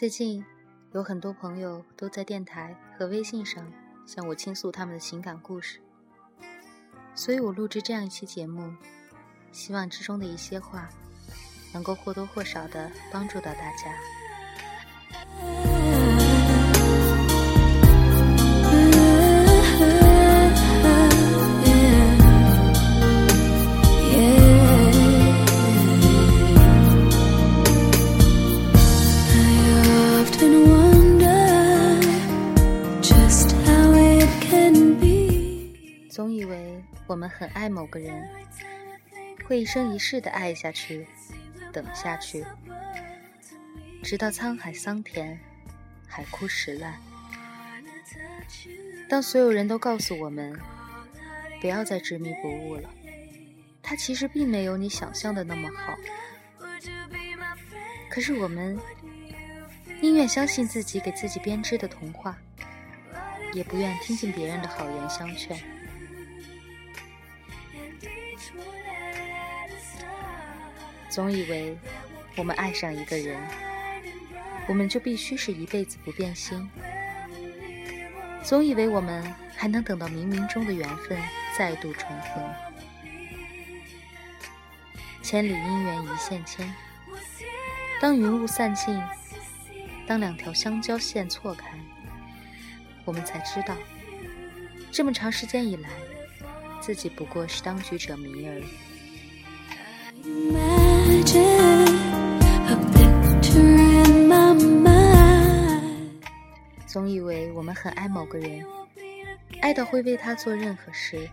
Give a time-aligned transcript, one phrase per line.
[0.00, 0.42] 最近
[0.94, 3.70] 有很多朋友都在电台和微信上
[4.06, 5.78] 向我倾诉他们的情感故事，
[7.14, 8.74] 所以我录制这样一期节目，
[9.52, 10.88] 希望之中的一些话
[11.74, 13.94] 能够或多或少的帮助到大家。
[37.54, 38.28] 爱某个人，
[39.44, 41.06] 会一生一世的爱下去，
[41.72, 42.44] 等下去，
[44.02, 45.38] 直到沧海桑田，
[46.06, 47.00] 海枯石烂。
[49.08, 50.58] 当所有人都告诉我们，
[51.60, 52.88] 不要再执迷不悟了，
[53.82, 55.96] 他其实并没有你想象的那么好。
[58.08, 58.78] 可是我们
[60.00, 62.38] 宁愿相信自己给自己编织的童话，
[63.52, 65.58] 也不愿听进别人的好言相劝。
[71.10, 71.76] 总以为
[72.36, 73.36] 我们爱上一个人，
[74.68, 76.70] 我们就必须是一辈子不变心。
[78.44, 81.18] 总以为我们还能等到冥冥中的缘分
[81.58, 82.54] 再度重逢。
[85.20, 86.72] 千里姻缘一线牵，
[88.00, 88.98] 当云雾散尽，
[90.06, 91.78] 当两条相交线错开，
[93.04, 93.76] 我们才知道，
[94.92, 95.90] 这么长时间以来，
[96.80, 98.64] 自己不过是当局者迷而已。
[106.86, 108.64] 总以为我们很爱某个人，
[109.60, 111.30] 爱到会为他做任何事，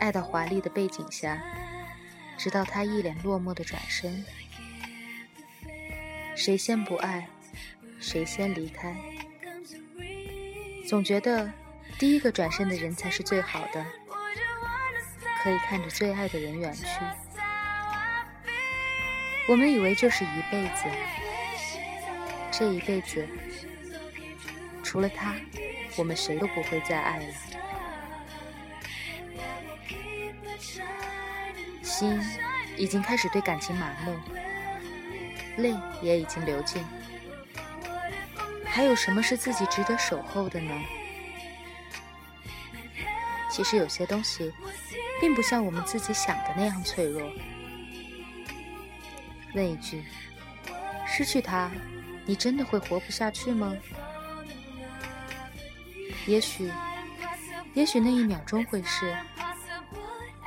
[0.00, 1.38] 爱到华丽的背景下，
[2.38, 4.24] 直到他一脸落寞的转身。
[6.34, 7.28] 谁先不爱，
[8.00, 8.96] 谁先离开？
[10.88, 11.52] 总觉得
[11.98, 13.84] 第一个转身的人才是最好的，
[15.42, 16.86] 可以看着最爱的人远去。
[19.48, 20.84] 我们以为就是一辈子，
[22.50, 23.26] 这一辈子
[24.82, 25.34] 除了他，
[25.96, 27.26] 我们谁都不会再爱了。
[31.82, 32.20] 心
[32.76, 34.14] 已经开始对感情麻木，
[35.58, 36.84] 泪也已经流尽，
[38.64, 40.74] 还有什么是自己值得守候的呢？
[43.48, 44.52] 其实有些东西，
[45.20, 47.32] 并不像我们自己想的那样脆弱。
[49.56, 50.04] 问一句：
[51.06, 51.70] 失去他，
[52.26, 53.74] 你真的会活不下去吗？
[56.26, 56.70] 也许，
[57.72, 59.16] 也许那一秒钟会是，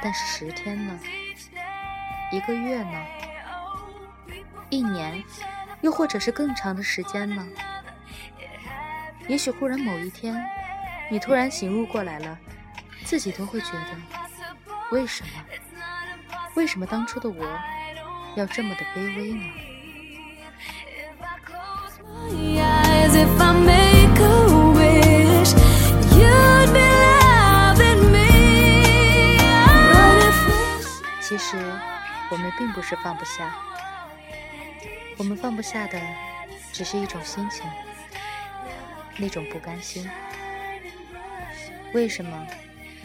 [0.00, 0.98] 但是十天呢？
[2.30, 3.06] 一个月呢？
[4.70, 5.22] 一年，
[5.80, 7.44] 又或者是更长的时间呢？
[9.26, 10.40] 也许忽然某一天，
[11.10, 12.38] 你突然醒悟过来了，
[13.04, 13.96] 自己都会觉得，
[14.92, 15.44] 为什么？
[16.54, 17.58] 为什么当初的我？
[18.34, 19.44] 要这么的卑微呢？
[31.20, 31.56] 其实
[32.30, 33.54] 我们并不是放不下，
[35.16, 35.98] 我们放不下的
[36.72, 37.64] 只是一种心情，
[39.16, 40.08] 那种不甘心。
[41.94, 42.46] 为什么？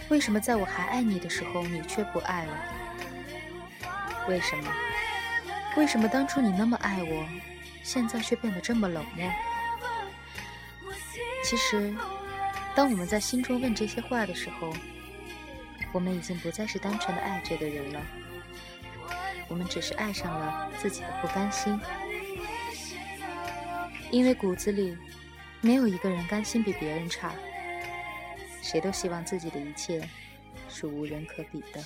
[0.09, 2.53] 为什么在我还爱你的时候，你却不爱了？
[4.27, 4.71] 为什么？
[5.77, 7.23] 为什么当初你那么爱我，
[7.83, 9.31] 现在却变得这么冷漠？
[11.43, 11.95] 其实，
[12.75, 14.73] 当我们在心中问这些话的时候，
[15.93, 18.01] 我们已经不再是单纯的爱这个人了，
[19.47, 21.79] 我们只是爱上了自己的不甘心。
[24.09, 24.97] 因为骨子里，
[25.61, 27.31] 没有一个人甘心比别人差，
[28.63, 30.01] 谁都希望自己的一切
[30.67, 31.83] 是无人可比的。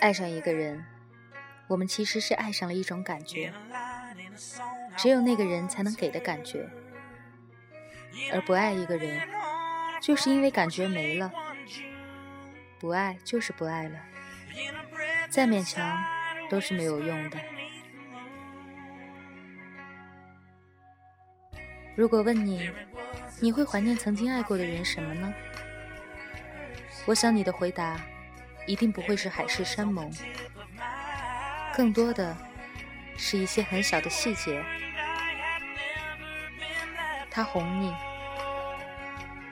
[0.00, 0.84] 爱上一个人，
[1.66, 3.52] 我们其实是爱上了一种感觉，
[4.96, 6.68] 只有那个人才能给的感觉；
[8.32, 9.26] 而不爱一个人，
[10.02, 11.32] 就是因为感觉没了。
[12.78, 13.98] 不爱就是不爱了，
[15.30, 16.04] 再勉强
[16.50, 17.38] 都是没有用的。
[21.96, 22.70] 如果问你，
[23.40, 25.32] 你会怀念曾经爱过的人什么呢？
[27.06, 28.00] 我想你的回答
[28.66, 30.10] 一定不会是海誓山盟，
[31.74, 32.34] 更多的
[33.18, 34.64] 是一些很小的细节。
[37.30, 37.94] 他哄你，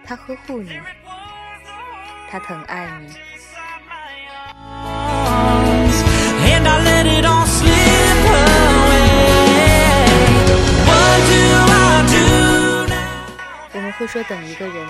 [0.03, 0.81] 他呵护你，
[2.31, 3.15] 他疼爱你。
[13.75, 14.89] 我们会说等一个人，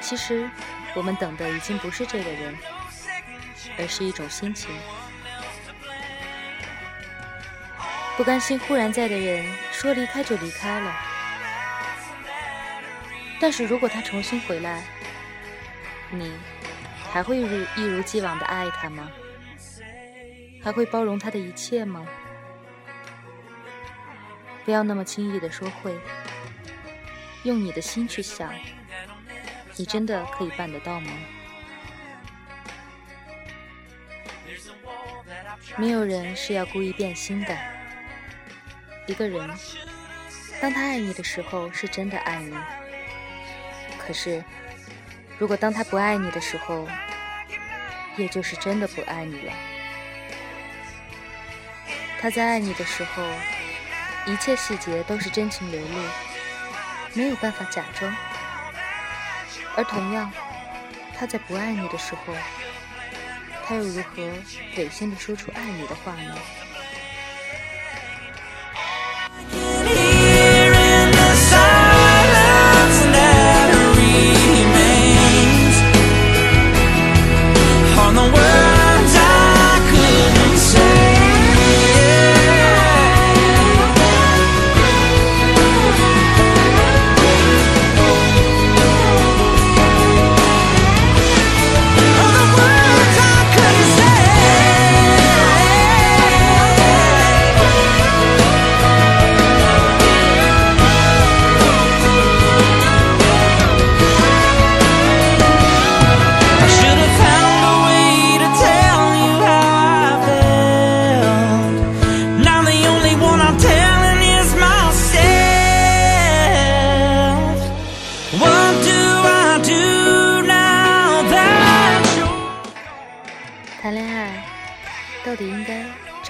[0.00, 0.50] 其实
[0.94, 2.56] 我们等的已经不是这个人，
[3.78, 4.70] 而是一种心情。
[8.16, 10.94] 不甘心忽然在的人说离开就离开了，
[13.40, 14.84] 但是如果他重新回来，
[16.10, 16.30] 你
[17.10, 19.10] 还会如一如既往的爱他吗？
[20.62, 22.06] 还会包容他的一切吗？
[24.64, 25.98] 不要那么轻易的说会，
[27.44, 28.52] 用你的心去想，
[29.76, 31.10] 你真的可以办得到吗？
[35.76, 37.56] 没有人是要故意变心的。
[39.06, 39.50] 一个人，
[40.60, 42.54] 当他爱你的时候，是真的爱你；
[43.98, 44.44] 可是，
[45.38, 46.86] 如果当他不爱你的时候，
[48.16, 49.52] 也就是真的不爱你了。
[52.20, 53.24] 他在爱你的时候，
[54.26, 56.04] 一切细节都是真情流露，
[57.14, 58.12] 没有办法假装；
[59.76, 60.30] 而同样，
[61.16, 62.34] 他在不爱你的时候，
[63.64, 64.22] 他又如何
[64.76, 66.36] 违心的说出爱你的话呢？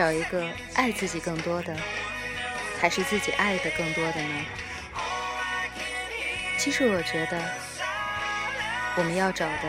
[0.02, 0.44] 找一个
[0.74, 1.76] 爱自己更多的，
[2.80, 4.44] 还是自己爱的更多的呢？
[6.58, 7.40] 其实我觉得，
[8.96, 9.62] 我们要找的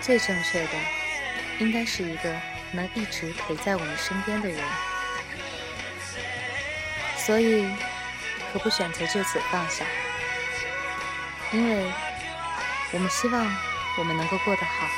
[0.00, 0.70] 最正确的，
[1.58, 2.34] 应该是一个
[2.72, 4.58] 能一直陪在我们身边的人。
[7.18, 7.70] 所以，
[8.54, 9.84] 何不选择就此放下？
[11.52, 11.92] 因为
[12.92, 13.56] 我们希望
[13.98, 14.88] 我们能够过得好，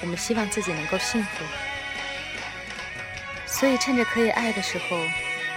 [0.00, 1.44] 我们希望自己能够幸福。
[3.58, 4.98] 所以，趁着可以爱的时候，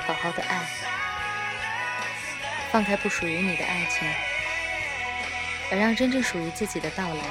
[0.08, 0.62] 好好的爱，
[2.72, 4.08] 放开不属于你的爱情，
[5.70, 7.22] 而让真正属于自己的到来。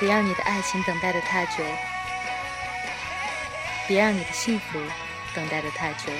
[0.00, 1.62] 别让你的爱情等待的太久，
[3.86, 4.80] 别让你的幸福
[5.32, 6.10] 等待的太久。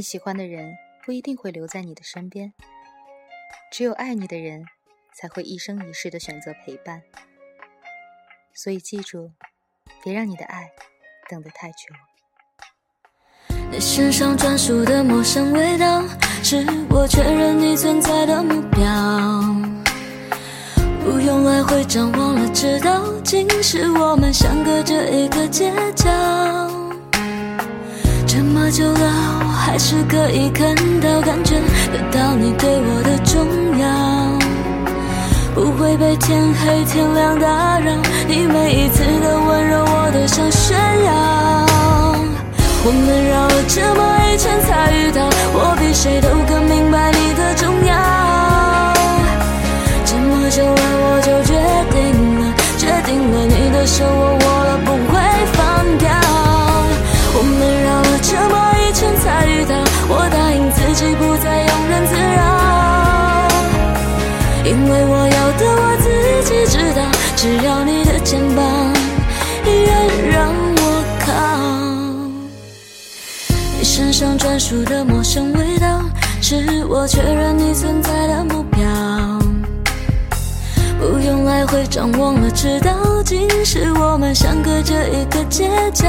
[0.00, 2.54] 你喜欢的人不一定会留在你的身边，
[3.70, 4.64] 只有爱你的人
[5.14, 7.02] 才会一生一世的选择陪伴。
[8.54, 9.32] 所以记住，
[10.02, 10.70] 别让你的爱
[11.28, 11.76] 等得太久。
[13.70, 16.02] 你身上专属的陌生味道，
[16.42, 18.80] 是我确认你存在的目标。
[21.04, 26.08] 不用来回张望了，知道，竟是我们相隔着一个街角。
[28.26, 31.54] 这么久了，还是可以看到、感觉
[31.92, 33.46] 得到你对我的重
[33.78, 33.86] 要，
[35.54, 37.92] 不会被天黑天亮打扰。
[38.26, 41.12] 你每一次的温柔，我都想炫耀。
[42.82, 45.22] 我们绕了这么一圈才遇到，
[45.54, 46.59] 我比谁都更
[67.42, 68.92] 只要你的肩膀
[69.64, 71.32] 依然让我靠。
[73.78, 76.02] 你身上专属的陌生味道，
[76.42, 78.82] 是我确认你存在的目标。
[80.98, 82.92] 不用来回张望了，知道
[83.24, 86.06] 今时我们相隔着一个街角。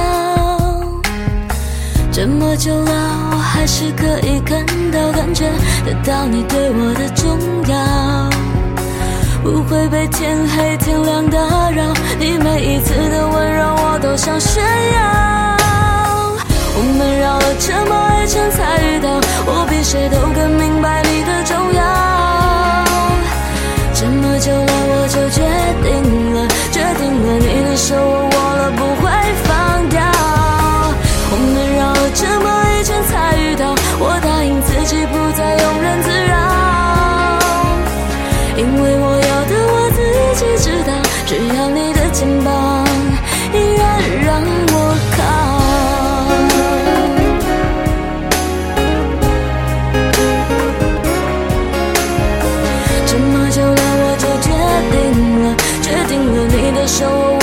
[2.11, 2.91] 这么久了，
[3.31, 5.45] 我还是可以看到、感觉
[5.85, 8.30] 得到你对我的重要，
[9.43, 11.38] 不会被天黑天亮打
[11.71, 11.93] 扰。
[12.19, 15.57] 你每一次的温柔，我都想炫耀。
[16.74, 19.10] 我们绕了这么一圈才遇到，
[19.45, 21.81] 我比谁都更明白你的重要。
[23.93, 25.41] 这么久了，我就决
[25.83, 25.91] 定
[26.33, 27.95] 了，决定了，你的手
[56.81, 57.40] 的手。